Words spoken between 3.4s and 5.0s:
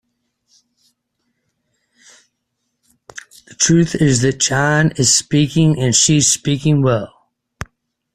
The truth is that Joni